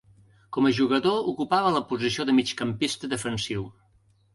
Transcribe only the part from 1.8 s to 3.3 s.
posició de migcampista